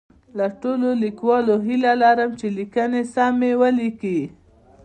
له 0.37 0.47
ټولو 0.61 0.89
لیکوالو 1.03 1.55
هیله 1.67 1.91
لرم 2.01 2.31
چي 2.39 2.47
لیکنې 2.57 3.01
سمی 3.13 3.51
ولیکي 3.61 4.19